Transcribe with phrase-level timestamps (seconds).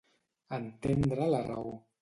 [0.59, 1.81] Entendre la raó.